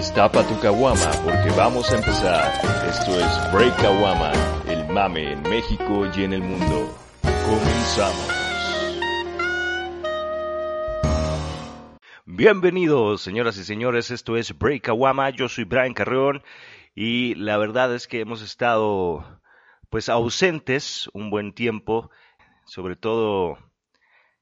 [0.00, 2.50] Destapa tu caguama porque vamos a empezar.
[2.88, 4.32] Esto es Break Caguama,
[4.66, 6.88] el mame en México y en el mundo.
[7.20, 8.30] Comenzamos.
[12.24, 14.10] Bienvenidos, señoras y señores.
[14.10, 15.28] Esto es Break Caguama.
[15.28, 16.42] Yo soy Brian Carreón
[16.94, 19.42] y la verdad es que hemos estado
[19.90, 22.10] pues ausentes un buen tiempo,
[22.64, 23.58] sobre todo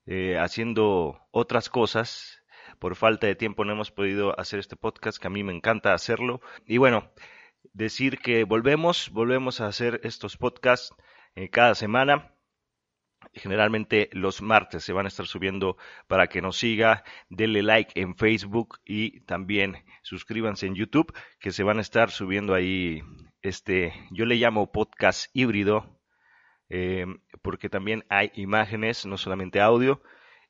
[0.06, 2.37] eh, haciendo otras cosas
[2.78, 5.94] por falta de tiempo no hemos podido hacer este podcast, que a mí me encanta
[5.94, 6.40] hacerlo.
[6.66, 7.10] Y bueno,
[7.72, 10.94] decir que volvemos, volvemos a hacer estos podcasts
[11.34, 12.34] eh, cada semana.
[13.32, 18.16] Generalmente los martes se van a estar subiendo para que nos siga, denle like en
[18.16, 23.02] Facebook y también suscríbanse en YouTube, que se van a estar subiendo ahí,
[23.42, 26.00] este, yo le llamo podcast híbrido,
[26.68, 27.06] eh,
[27.42, 30.00] porque también hay imágenes, no solamente audio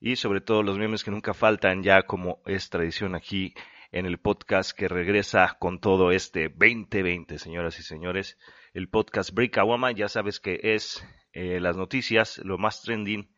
[0.01, 3.55] y sobre todo los memes que nunca faltan ya como es tradición aquí
[3.91, 8.39] en el podcast que regresa con todo este 2020, señoras y señores.
[8.75, 9.59] El podcast Break
[9.97, 13.35] ya sabes que es eh, las noticias, lo más trending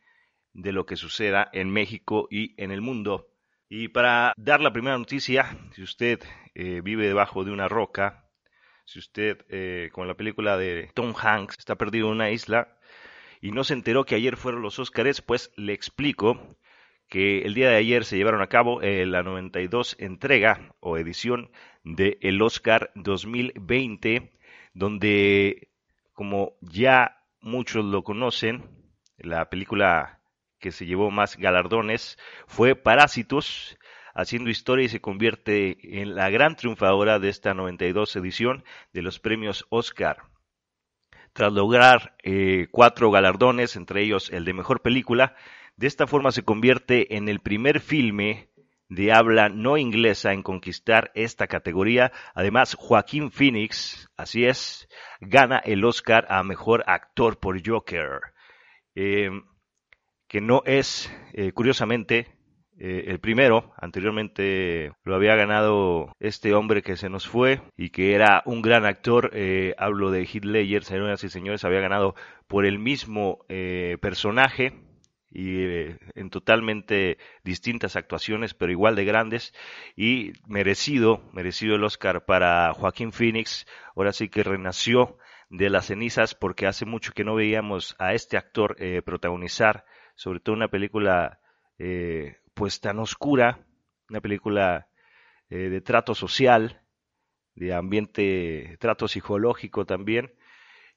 [0.53, 3.29] de lo que suceda en México y en el mundo.
[3.69, 6.21] Y para dar la primera noticia, si usted
[6.55, 8.29] eh, vive debajo de una roca,
[8.85, 12.77] si usted, eh, con la película de Tom Hanks, está perdido en una isla,
[13.41, 16.57] y no se enteró que ayer fueron los Óscares, pues le explico
[17.09, 21.51] que el día de ayer se llevaron a cabo eh, la 92 entrega o edición
[21.83, 24.31] de el Oscar 2020,
[24.75, 25.69] donde,
[26.13, 28.69] como ya muchos lo conocen,
[29.19, 30.21] la película
[30.59, 33.79] que se llevó más galardones fue Parásitos,
[34.15, 39.19] haciendo historia y se convierte en la gran triunfadora de esta 92 edición de los
[39.19, 40.19] premios Oscar
[41.33, 45.35] tras lograr eh, cuatro galardones, entre ellos el de mejor película.
[45.77, 48.51] De esta forma se convierte en el primer filme
[48.91, 52.13] de habla no inglesa en conquistar esta categoría.
[52.35, 54.89] Además, Joaquín Phoenix, así es,
[55.21, 58.21] gana el Oscar a mejor actor por Joker,
[58.97, 59.31] eh,
[60.27, 62.40] que no es, eh, curiosamente,
[62.83, 68.15] eh, el primero, anteriormente lo había ganado este hombre que se nos fue y que
[68.15, 69.33] era un gran actor.
[69.35, 72.15] Eh, hablo de Heath Ledger, señoras y señores, había ganado
[72.49, 74.73] por el mismo eh, personaje
[75.31, 75.63] y
[76.15, 79.53] en totalmente distintas actuaciones, pero igual de grandes
[79.95, 83.67] y merecido, merecido el Oscar para Joaquín Phoenix.
[83.95, 85.19] Ahora sí que renació
[85.51, 90.57] de las cenizas porque hace mucho que no veíamos a este actor protagonizar, sobre todo
[90.57, 91.41] una película
[92.61, 93.65] pues tan oscura,
[94.11, 94.87] una película
[95.49, 96.83] eh, de trato social,
[97.55, 100.35] de ambiente, trato psicológico también,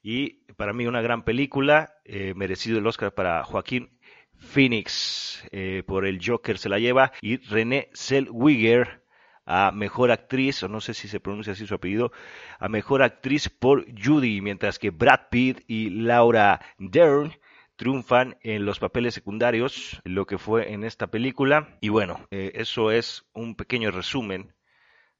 [0.02, 3.98] y para mí una gran película, eh, merecido el Oscar para Joaquín
[4.36, 9.02] Phoenix eh, por el Joker se la lleva, y René Zellweger
[9.46, 12.12] a Mejor Actriz, o no sé si se pronuncia así su apellido,
[12.58, 17.32] a Mejor Actriz por Judy, mientras que Brad Pitt y Laura Dern
[17.76, 21.76] triunfan en los papeles secundarios, lo que fue en esta película.
[21.80, 24.54] Y bueno, eh, eso es un pequeño resumen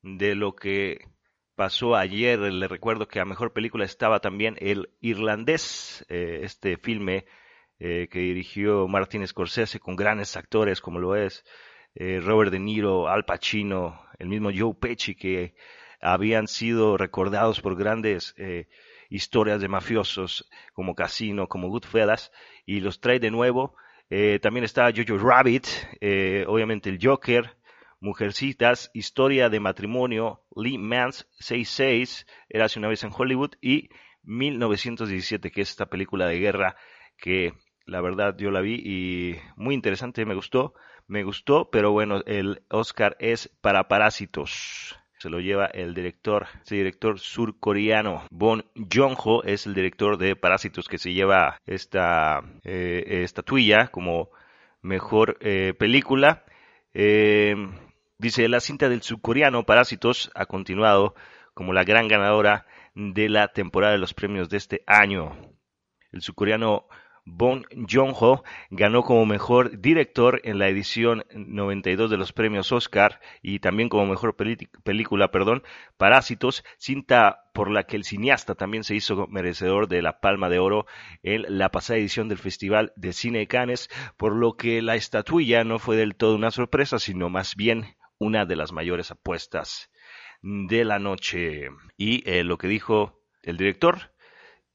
[0.02, 1.08] de lo que
[1.56, 2.38] pasó ayer.
[2.38, 7.26] Le recuerdo que a mejor película estaba también El Irlandés, eh, este filme
[7.78, 11.44] eh, que dirigió Martin Scorsese con grandes actores como lo es
[11.96, 15.54] Robert De Niro, Al Pacino, el mismo Joe Pesci que
[16.00, 18.34] habían sido recordados por grandes
[19.14, 22.32] historias de mafiosos como Casino, como Goodfellas,
[22.66, 23.76] y los trae de nuevo.
[24.10, 25.66] Eh, también está Jojo Rabbit,
[26.00, 27.56] eh, obviamente el Joker,
[28.00, 33.88] Mujercitas, Historia de Matrimonio, Lee Mans 66, era hace una vez en Hollywood, y
[34.24, 36.76] 1917, que es esta película de guerra
[37.16, 37.52] que
[37.86, 40.74] la verdad yo la vi y muy interesante, me gustó,
[41.06, 46.74] me gustó, pero bueno, el Oscar es para Parásitos se lo lleva el director, ese
[46.74, 48.24] director surcoreano.
[48.30, 54.28] Bon Joon-ho es el director de Parásitos que se lleva esta eh, estatuilla como
[54.82, 56.44] mejor eh, película.
[56.92, 57.56] Eh,
[58.18, 61.14] dice, la cinta del surcoreano Parásitos ha continuado
[61.54, 65.34] como la gran ganadora de la temporada de los premios de este año.
[66.12, 66.86] El surcoreano
[67.26, 73.60] Bong Joon-ho ganó como mejor director en la edición 92 de los premios Oscar y
[73.60, 75.62] también como mejor película, perdón,
[75.96, 80.58] Parásitos, cinta por la que el cineasta también se hizo merecedor de la Palma de
[80.58, 80.86] Oro
[81.22, 83.88] en la pasada edición del Festival de Cine de Cannes,
[84.18, 88.44] por lo que la estatuilla no fue del todo una sorpresa, sino más bien una
[88.44, 89.90] de las mayores apuestas
[90.42, 91.68] de la noche.
[91.96, 94.13] Y eh, lo que dijo el director,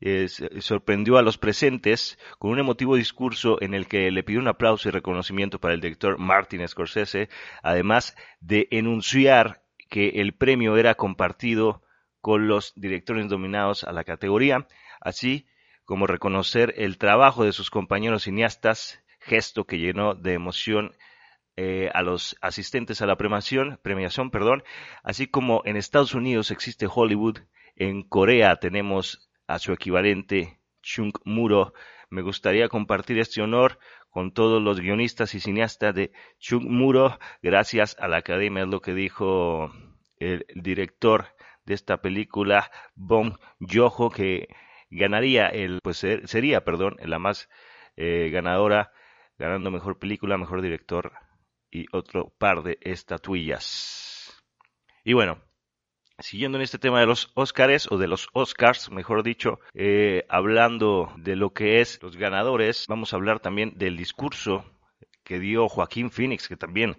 [0.02, 0.28] eh,
[0.60, 4.88] sorprendió a los presentes con un emotivo discurso en el que le pidió un aplauso
[4.88, 7.30] y reconocimiento para el director Martin Scorsese,
[7.64, 11.84] además de enunciar que el premio era compartido
[12.22, 14.68] con los directores nominados a la categoría,
[15.02, 15.48] así
[15.86, 20.96] como reconocer el trabajo de sus compañeros cineastas, gesto que llenó de emoción
[21.58, 24.64] eh, a los asistentes a la premiación, premiación, perdón,
[25.04, 27.40] así como en Estados Unidos existe Hollywood,
[27.76, 31.74] en Corea tenemos a su equivalente Chung Muro.
[32.12, 33.80] Me gustaría compartir este honor
[34.12, 38.80] con todos los guionistas y cineastas de Chung Muro, gracias a la academia, es lo
[38.80, 39.72] que dijo
[40.18, 41.30] el director
[41.66, 44.50] de esta película, Bong Joon-ho, que
[44.92, 47.50] ganaría el, pues sería, perdón, la más
[47.96, 48.92] eh, ganadora,
[49.40, 51.14] ganando mejor película, mejor director
[51.72, 54.44] y otro par de estatuillas.
[55.04, 55.42] Y bueno,
[56.20, 61.12] siguiendo en este tema de los Oscars o de los Oscars, mejor dicho, eh, hablando
[61.18, 64.66] de lo que es los ganadores, vamos a hablar también del discurso
[65.24, 66.98] que dio Joaquín Phoenix, que también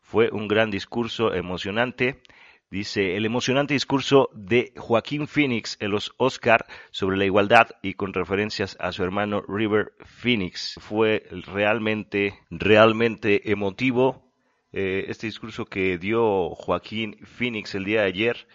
[0.00, 2.22] fue un gran discurso emocionante.
[2.70, 8.12] Dice, el emocionante discurso de Joaquín Phoenix en los Oscar sobre la igualdad y con
[8.12, 14.27] referencias a su hermano River Phoenix fue realmente, realmente emotivo.
[14.72, 18.48] Eh, este discurso que dio Joaquín Phoenix el día de ayer,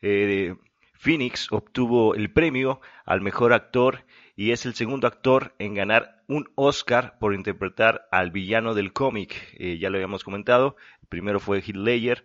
[0.00, 0.54] eh,
[0.94, 4.04] Phoenix obtuvo el premio al mejor actor
[4.36, 9.34] y es el segundo actor en ganar un Oscar por interpretar al villano del cómic.
[9.58, 12.24] Eh, ya lo habíamos comentado, el primero fue Heath Ledger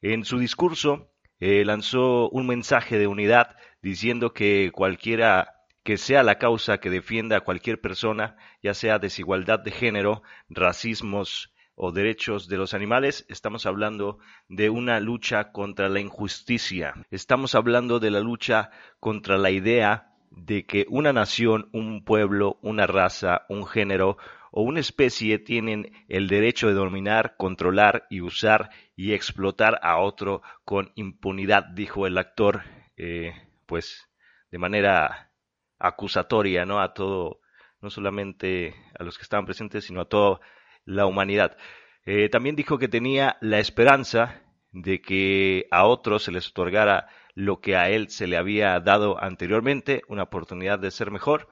[0.00, 6.78] en su discurso lanzó un mensaje de unidad diciendo que cualquiera que sea la causa
[6.78, 12.74] que defienda a cualquier persona, ya sea desigualdad de género, racismos o derechos de los
[12.74, 16.94] animales, estamos hablando de una lucha contra la injusticia.
[17.10, 22.88] Estamos hablando de la lucha contra la idea de que una nación, un pueblo, una
[22.88, 24.18] raza, un género
[24.50, 30.42] o una especie tienen el derecho de dominar, controlar y usar y explotar a otro
[30.64, 32.62] con impunidad, dijo el actor,
[32.96, 33.32] eh,
[33.66, 34.10] pues
[34.50, 35.30] de manera
[35.78, 36.80] acusatoria, ¿no?
[36.80, 37.40] A todo,
[37.80, 40.40] no solamente a los que estaban presentes, sino a toda
[40.88, 41.56] la humanidad.
[42.04, 44.42] Eh, también dijo que tenía la esperanza
[44.72, 49.22] de que a otros se les otorgara lo que a él se le había dado
[49.22, 51.48] anteriormente, una oportunidad de ser mejor,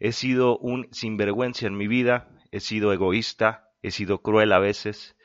[0.00, 5.16] He sido un sinvergüenza en mi vida, he sido egoísta, he sido cruel a veces,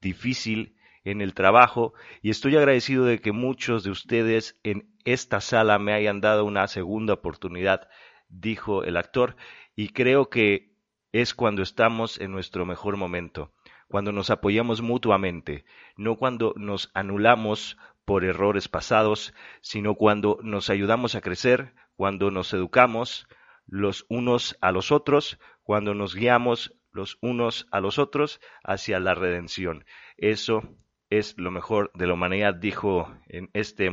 [0.00, 1.92] difícil en el trabajo
[2.22, 6.66] y estoy agradecido de que muchos de ustedes en esta sala me hayan dado una
[6.66, 7.88] segunda oportunidad,
[8.28, 9.36] dijo el actor,
[9.76, 10.71] y creo que
[11.12, 13.52] es cuando estamos en nuestro mejor momento,
[13.88, 15.64] cuando nos apoyamos mutuamente,
[15.96, 22.52] no cuando nos anulamos por errores pasados, sino cuando nos ayudamos a crecer, cuando nos
[22.54, 23.28] educamos,
[23.66, 29.14] los unos a los otros cuando nos guiamos los unos a los otros hacia la
[29.14, 29.84] redención.
[30.16, 30.62] Eso
[31.08, 33.90] es lo mejor de la humanidad, dijo en este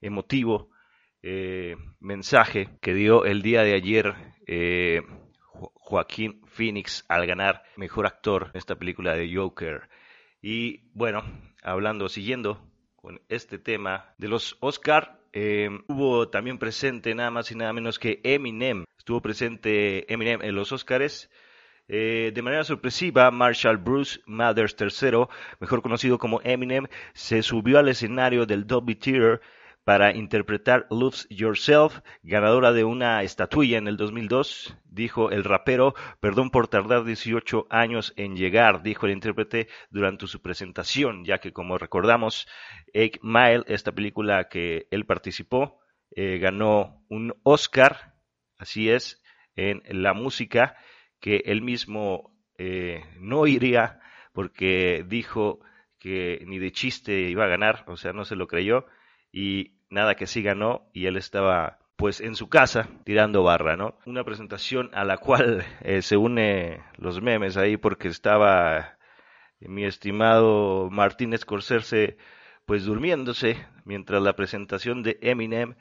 [0.00, 0.70] emotivo
[1.22, 4.14] eh, mensaje que dio el día de ayer
[4.46, 5.02] eh,
[5.92, 9.90] Joaquín Phoenix al ganar mejor actor en esta película de Joker.
[10.40, 11.22] Y bueno,
[11.62, 12.66] hablando, siguiendo
[12.96, 17.98] con este tema de los Oscar, eh, hubo también presente nada más y nada menos
[17.98, 21.28] que Eminem Estuvo presente Eminem en los Oscars.
[21.88, 25.26] Eh, de manera sorpresiva, Marshall Bruce Mathers III,
[25.60, 29.42] mejor conocido como Eminem, se subió al escenario del Dolby Theater
[29.84, 34.76] para interpretar Lose Yourself, ganadora de una estatuilla en el 2002.
[34.84, 40.40] Dijo el rapero, perdón por tardar 18 años en llegar, dijo el intérprete durante su
[40.40, 42.46] presentación, ya que como recordamos,
[42.92, 45.80] Egg Mile, esta película que él participó,
[46.14, 48.12] eh, ganó un Oscar
[48.62, 49.20] Así es,
[49.56, 50.76] en la música
[51.18, 53.98] que él mismo eh, no iría
[54.32, 55.58] porque dijo
[55.98, 58.86] que ni de chiste iba a ganar, o sea, no se lo creyó
[59.32, 63.96] y nada que sí ganó y él estaba pues en su casa tirando barra, ¿no?
[64.06, 68.98] Una presentación a la cual eh, se une los memes ahí porque estaba
[69.60, 72.16] mi estimado Martín Scorsese
[72.66, 75.74] pues durmiéndose mientras la presentación de Eminem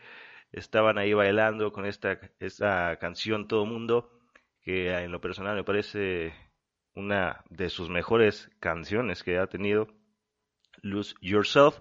[0.52, 4.12] estaban ahí bailando con esta, esta canción Todo Mundo,
[4.62, 6.34] que en lo personal me parece
[6.94, 9.88] una de sus mejores canciones que ha tenido,
[10.82, 11.80] Lose Yourself,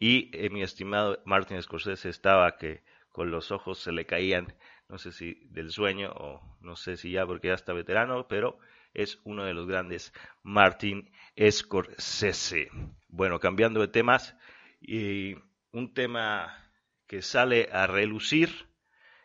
[0.00, 4.56] y eh, mi estimado Martin Scorsese estaba que con los ojos se le caían,
[4.88, 8.58] no sé si del sueño o no sé si ya porque ya está veterano, pero
[8.94, 12.70] es uno de los grandes Martin Scorsese.
[13.08, 14.36] Bueno, cambiando de temas,
[14.80, 15.36] y
[15.72, 16.72] un tema
[17.06, 18.68] que sale a relucir,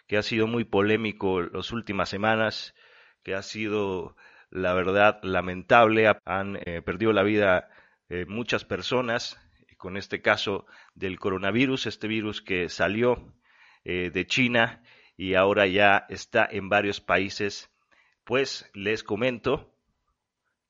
[0.08, 2.75] que ha sido muy polémico las últimas semanas,
[3.24, 4.17] que ha sido,
[4.50, 6.12] la verdad, lamentable.
[6.25, 7.70] Han eh, perdido la vida
[8.10, 9.39] eh, muchas personas
[9.86, 10.65] con este caso
[10.96, 13.32] del coronavirus, este virus que salió
[13.84, 14.82] eh, de China
[15.15, 17.70] y ahora ya está en varios países,
[18.24, 19.72] pues les comento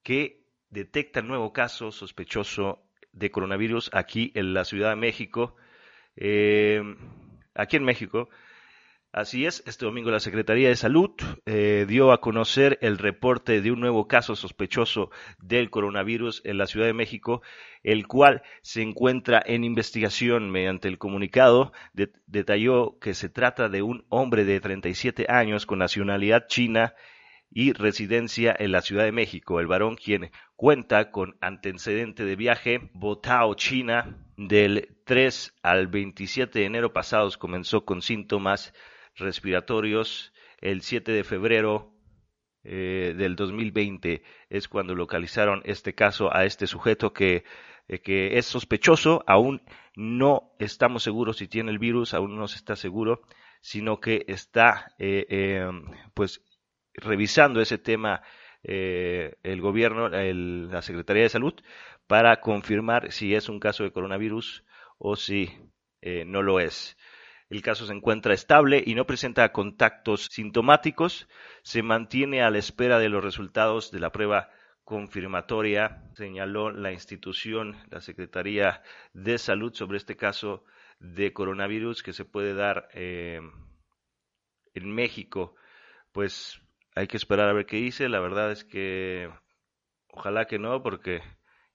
[0.03, 5.55] que detecta nuevo caso sospechoso de coronavirus aquí en la Ciudad de México.
[6.17, 6.81] Eh,
[7.53, 8.27] aquí en México.
[9.13, 11.11] Así es, este domingo la Secretaría de Salud
[11.47, 16.65] eh, dio a conocer el reporte de un nuevo caso sospechoso del coronavirus en la
[16.65, 17.43] Ciudad de México,
[17.83, 21.71] el cual se encuentra en investigación mediante el comunicado.
[22.25, 26.95] detalló que se trata de un hombre de 37 años con nacionalidad china
[27.51, 29.59] y residencia en la Ciudad de México.
[29.59, 36.65] El varón quien cuenta con antecedente de viaje, Botao, China, del 3 al 27 de
[36.65, 38.73] enero pasados comenzó con síntomas
[39.15, 40.33] respiratorios.
[40.65, 41.93] El 7 de febrero
[42.63, 47.43] eh, del 2020 es cuando localizaron este caso a este sujeto que,
[47.87, 49.23] eh, que es sospechoso.
[49.27, 49.61] Aún
[49.95, 53.21] no estamos seguros si tiene el virus, aún no se está seguro,
[53.61, 55.69] sino que está eh,
[56.15, 56.41] pues
[56.95, 58.23] revisando ese tema
[58.63, 61.53] el gobierno, la Secretaría de Salud,
[62.07, 64.63] para confirmar si es un caso de coronavirus
[64.97, 65.51] o si
[66.25, 66.97] no lo es.
[67.49, 71.27] El caso se encuentra estable y no presenta contactos sintomáticos.
[71.61, 74.49] Se mantiene a la espera de los resultados de la prueba
[74.83, 78.83] confirmatoria, señaló la institución, la Secretaría
[79.13, 80.63] de Salud sobre este caso
[80.99, 83.41] de coronavirus que se puede dar eh,
[84.73, 85.55] en México.
[86.11, 86.61] Pues
[86.95, 88.09] hay que esperar a ver qué dice.
[88.09, 89.29] La verdad es que
[90.09, 91.21] ojalá que no, porque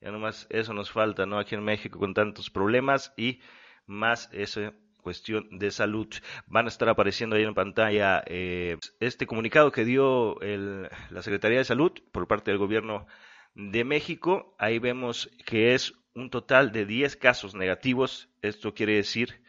[0.01, 1.39] ya nomás eso nos falta, ¿no?
[1.39, 3.41] Aquí en México con tantos problemas y
[3.87, 6.09] más eso cuestión de salud.
[6.47, 11.65] Van a estar apareciendo ahí en pantalla eh, este comunicado que dio la Secretaría de
[11.65, 13.07] Salud por parte del Gobierno
[13.55, 14.55] de México.
[14.59, 18.29] Ahí vemos que es un total de 10 casos negativos.
[18.43, 19.43] Esto quiere decir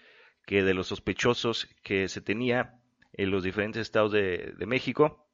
[0.45, 2.79] que de los sospechosos que se tenía
[3.13, 5.30] en los diferentes estados de México,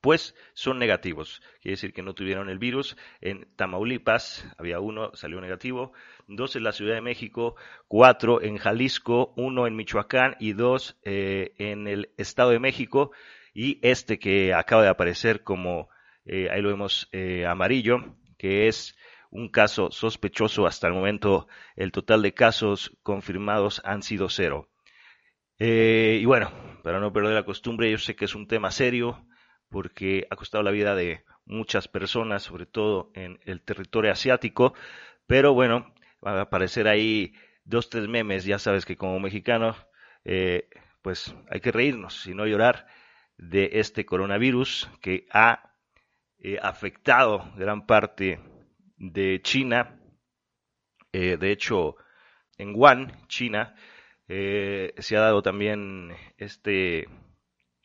[0.00, 1.40] pues son negativos.
[1.60, 2.96] Quiere decir que no tuvieron el virus.
[3.20, 5.92] En Tamaulipas había uno, salió negativo.
[6.26, 7.56] Dos en la Ciudad de México,
[7.88, 13.10] cuatro en Jalisco, uno en Michoacán y dos eh, en el Estado de México.
[13.54, 15.88] Y este que acaba de aparecer como,
[16.24, 18.96] eh, ahí lo vemos eh, amarillo, que es
[19.30, 21.48] un caso sospechoso hasta el momento.
[21.74, 24.68] El total de casos confirmados han sido cero.
[25.58, 26.52] y bueno,
[26.84, 29.26] para no perder la costumbre, yo sé que es un tema serio,
[29.70, 34.74] porque ha costado la vida de muchas personas, sobre todo en el territorio asiático.
[35.26, 37.34] Pero bueno, van a aparecer ahí
[37.64, 39.76] dos, tres memes, ya sabes que como mexicano,
[40.24, 40.68] eh,
[41.02, 42.86] pues hay que reírnos y no llorar
[43.36, 45.74] de este coronavirus que ha
[46.38, 48.40] eh, afectado gran parte
[48.96, 50.00] de China.
[51.12, 51.96] Eh, de hecho,
[52.56, 53.74] en Wuhan, China,
[54.26, 57.08] se ha dado también este,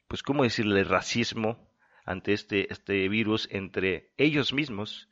[0.10, 0.84] pues, ¿cómo decirle?
[0.84, 1.73] Racismo
[2.06, 5.10] ante este, este virus entre ellos mismos.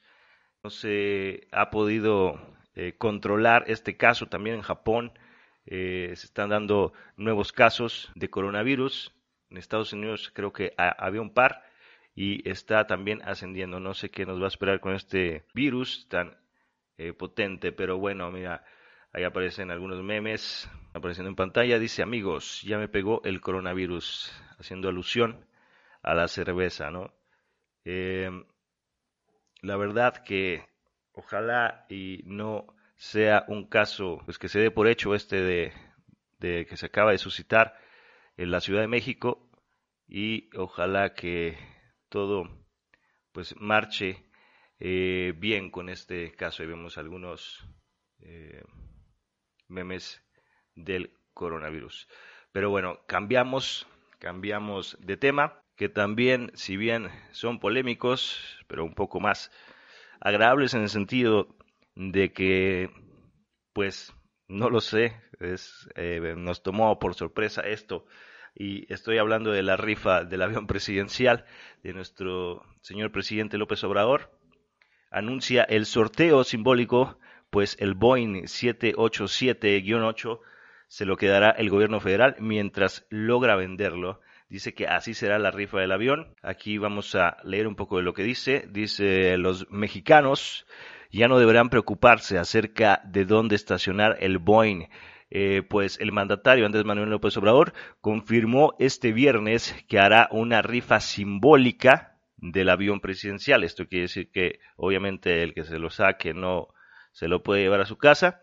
[0.63, 2.39] No se ha podido
[2.75, 5.13] eh, controlar este caso también en Japón.
[5.65, 9.13] Eh, se están dando nuevos casos de coronavirus.
[9.49, 11.63] En Estados Unidos creo que había un par
[12.15, 13.79] y está también ascendiendo.
[13.79, 16.37] No sé qué nos va a esperar con este virus tan
[16.97, 18.63] eh, potente, pero bueno, mira,
[19.13, 21.79] ahí aparecen algunos memes apareciendo en pantalla.
[21.79, 25.45] Dice, amigos, ya me pegó el coronavirus, haciendo alusión
[26.03, 27.13] a la cerveza, ¿no?
[27.83, 28.45] Em,
[29.61, 30.65] la verdad que
[31.13, 35.73] ojalá y no sea un caso, pues que se dé por hecho este de,
[36.39, 37.77] que se acaba de suscitar
[38.37, 39.49] en la Ciudad de México
[40.07, 41.57] y ojalá que
[42.09, 42.43] todo
[43.31, 44.25] pues marche
[44.79, 47.65] eh, bien con este caso y vemos algunos
[48.19, 48.63] eh,
[49.67, 50.23] memes
[50.75, 52.07] del coronavirus.
[52.51, 53.87] Pero bueno, cambiamos,
[54.19, 59.51] cambiamos de tema que también, si bien son polémicos, pero un poco más
[60.19, 61.55] agradables en el sentido
[61.95, 62.91] de que,
[63.73, 64.13] pues,
[64.47, 68.05] no lo sé, es, eh, nos tomó por sorpresa esto
[68.53, 71.45] y estoy hablando de la rifa del avión presidencial
[71.81, 74.29] de nuestro señor presidente López Obrador.
[75.09, 77.17] Anuncia el sorteo simbólico,
[77.49, 80.41] pues el Boeing 787-8
[80.87, 84.21] se lo quedará el gobierno federal mientras logra venderlo
[84.51, 86.35] Dice que así será la rifa del avión.
[86.41, 88.67] Aquí vamos a leer un poco de lo que dice.
[88.69, 90.65] Dice, los mexicanos
[91.09, 94.89] ya no deberán preocuparse acerca de dónde estacionar el Boeing.
[95.29, 100.99] Eh, pues el mandatario Andrés Manuel López Obrador confirmó este viernes que hará una rifa
[100.99, 103.63] simbólica del avión presidencial.
[103.63, 106.67] Esto quiere decir que obviamente el que se lo saque no
[107.13, 108.41] se lo puede llevar a su casa.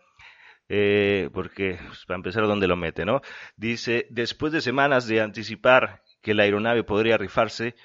[0.69, 3.21] Eh, porque pues, para empezar, ¿dónde lo mete, no?
[3.57, 7.75] Dice, después de semanas de anticipar que la aeronave podría rifarse,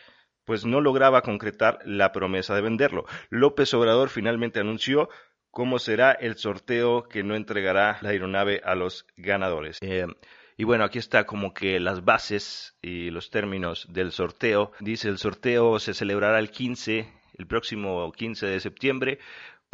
[0.44, 3.06] pues no lograba concretar la promesa de venderlo.
[3.30, 5.08] López Obrador finalmente anunció
[5.50, 9.78] cómo será el sorteo que no entregará la aeronave a los ganadores.
[9.80, 10.06] Eh,
[10.56, 14.72] y bueno, aquí está como que las bases y los términos del sorteo.
[14.80, 19.18] Dice, el sorteo se celebrará el 15, el próximo 15 de septiembre,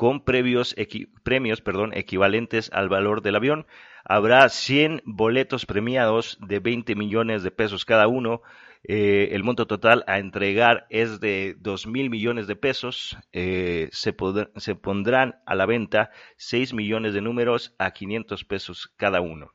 [0.00, 3.66] con premios equivalentes al valor del avión.
[4.02, 8.40] Habrá 100 boletos premiados de 20 millones de pesos cada uno.
[8.82, 13.18] Eh, el monto total a entregar es de 2 mil millones de pesos.
[13.34, 14.16] Eh, se,
[14.56, 19.52] se pondrán a la venta 6 millones de números a 500 pesos cada uno.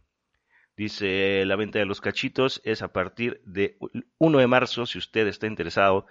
[0.78, 3.80] Dice la venta de los cachitos es a partir de
[4.20, 6.06] 1 de marzo, si usted está interesado,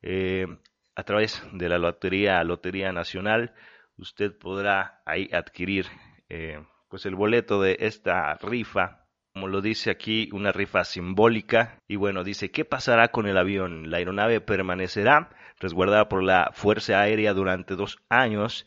[0.00, 0.46] eh,
[0.94, 3.52] a través de la Lotería, Lotería Nacional
[4.00, 5.86] usted podrá ahí adquirir
[6.28, 9.00] eh, pues el boleto de esta rifa
[9.32, 11.78] como lo dice aquí, una rifa simbólica.
[11.86, 13.90] Y bueno, dice, ¿qué pasará con el avión?
[13.90, 18.66] La aeronave permanecerá resguardada por la Fuerza Aérea durante dos años.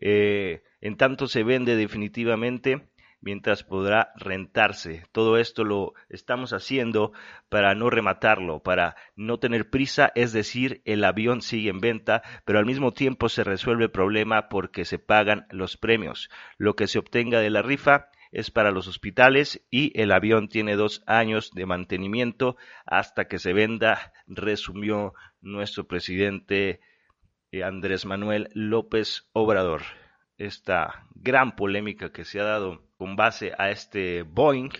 [0.00, 2.88] Eh, en tanto se vende definitivamente
[3.22, 5.04] mientras podrá rentarse.
[5.12, 7.12] Todo esto lo estamos haciendo
[7.48, 12.58] para no rematarlo, para no tener prisa, es decir, el avión sigue en venta, pero
[12.58, 16.28] al mismo tiempo se resuelve el problema porque se pagan los premios.
[16.58, 20.74] Lo que se obtenga de la rifa es para los hospitales y el avión tiene
[20.74, 25.12] dos años de mantenimiento hasta que se venda, resumió
[25.42, 26.80] nuestro presidente
[27.52, 29.82] eh, Andrés Manuel López Obrador.
[30.38, 34.70] Esta gran polémica que se ha dado con base a este Boeing,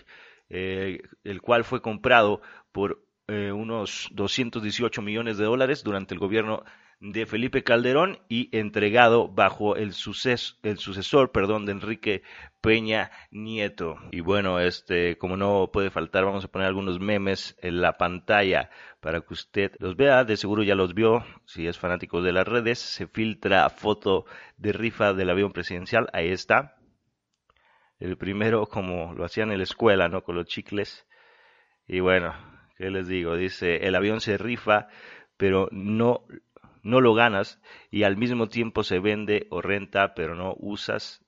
[0.47, 6.63] eh, el cual fue comprado por eh, unos 218 millones de dólares durante el gobierno
[7.01, 12.23] de Felipe Calderón y entregado bajo el, el sucesor perdón, de Enrique
[12.61, 13.97] Peña Nieto.
[14.13, 18.69] Y bueno, este, como no puede faltar, vamos a poner algunos memes en la pantalla
[19.01, 20.23] para que usted los vea.
[20.23, 22.79] De seguro ya los vio, si es fanático de las redes.
[22.79, 24.23] Se filtra foto
[24.55, 26.77] de rifa del avión presidencial, ahí está.
[28.03, 30.25] El primero, como lo hacían en la escuela, ¿no?
[30.25, 31.07] Con los chicles.
[31.87, 32.35] Y bueno,
[32.75, 33.37] ¿qué les digo?
[33.37, 34.89] Dice, el avión se rifa,
[35.37, 36.25] pero no,
[36.81, 37.61] no lo ganas
[37.91, 41.25] y al mismo tiempo se vende o renta, pero no usas,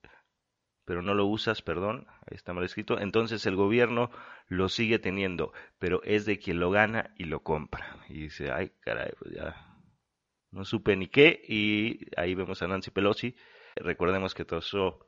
[0.84, 3.00] pero no lo usas, perdón, ahí está mal escrito.
[3.00, 4.10] Entonces el gobierno
[4.46, 8.04] lo sigue teniendo, pero es de quien lo gana y lo compra.
[8.10, 9.78] Y dice, ay, caray, pues ya
[10.50, 11.40] no supe ni qué.
[11.48, 13.34] Y ahí vemos a Nancy Pelosi.
[13.76, 15.05] Recordemos que tosó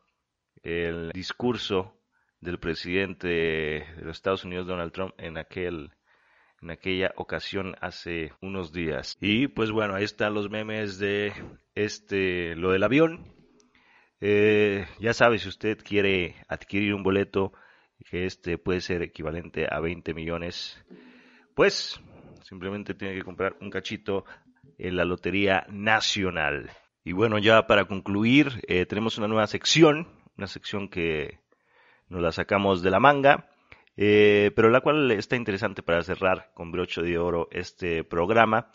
[0.63, 1.99] el discurso
[2.41, 5.91] del presidente de los Estados Unidos, Donald Trump, en aquel
[6.61, 9.17] en aquella ocasión hace unos días.
[9.21, 11.33] Y pues bueno, ahí están los memes de
[11.75, 13.33] este lo del avión.
[14.21, 17.53] Eh, ya sabe, si usted quiere adquirir un boleto
[18.11, 20.85] que este puede ser equivalente a 20 millones,
[21.55, 22.01] pues
[22.43, 24.25] simplemente tiene que comprar un cachito
[24.79, 26.71] en la Lotería Nacional.
[27.05, 30.09] Y bueno, ya para concluir, eh, tenemos una nueva sección
[30.39, 31.41] una sección que
[32.09, 33.51] nos la sacamos de la manga,
[33.97, 38.71] eh, pero la cual está interesante para cerrar con broche de oro este programa,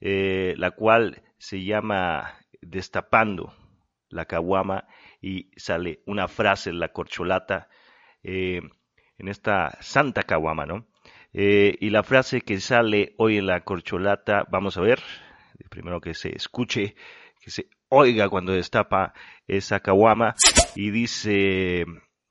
[0.00, 3.54] eh, la cual se llama Destapando
[4.08, 4.86] la caguama
[5.22, 7.68] y sale una frase en la corcholata
[8.22, 8.60] eh,
[9.16, 10.86] en esta santa caguama, ¿no?
[11.36, 15.00] y la frase que sale hoy en la corcholata, vamos a ver,
[15.68, 16.94] primero que se escuche,
[17.40, 19.14] que se oiga cuando destapa
[19.48, 20.36] esa caguama
[20.74, 21.86] y dice,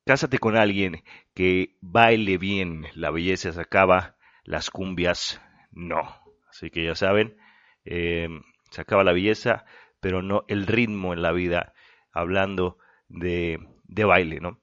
[0.06, 1.04] cásate con alguien
[1.34, 6.16] que baile bien, la belleza se acaba, las cumbias no.
[6.50, 7.38] Así que ya saben,
[7.86, 8.28] eh,
[8.70, 9.66] se acaba la belleza,
[10.00, 11.74] pero no el ritmo en la vida,
[12.12, 12.78] hablando
[13.08, 14.62] de, de baile, ¿no?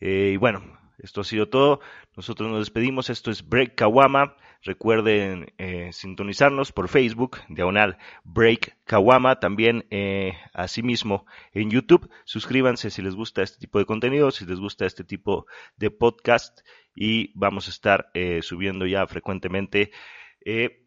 [0.00, 1.80] Eh, y bueno, esto ha sido todo.
[2.16, 3.10] Nosotros nos despedimos.
[3.10, 4.36] Esto es Break Kawama.
[4.62, 9.40] Recuerden eh, sintonizarnos por Facebook, diagonal Break Kawama.
[9.40, 12.10] También, eh, asimismo, en YouTube.
[12.24, 16.60] Suscríbanse si les gusta este tipo de contenido, si les gusta este tipo de podcast.
[16.94, 19.92] Y vamos a estar eh, subiendo ya frecuentemente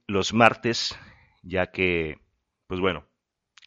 [0.08, 0.98] los martes,
[1.44, 2.20] ya que,
[2.68, 3.06] pues bueno,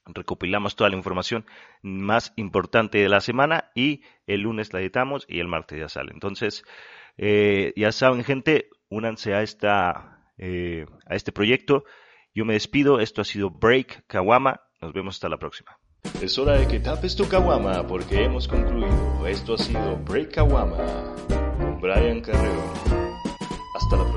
[0.07, 1.47] recopilamos toda la información
[1.83, 6.13] más importante de la semana y el lunes la editamos y el martes ya sale.
[6.13, 6.65] Entonces,
[7.19, 11.85] eh, ya saben, gente, únanse a, esta, eh, a este proyecto.
[12.35, 13.01] Yo me despido.
[13.01, 14.61] Esto ha sido Break Kawama.
[14.81, 15.79] Nos vemos hasta la próxima.
[16.21, 19.27] Es hora de que tapes tu Kawama porque hemos concluido.
[19.27, 21.15] Esto ha sido Break Kawama
[21.59, 22.73] con Brian Carrero.
[23.75, 24.16] Hasta la próxima.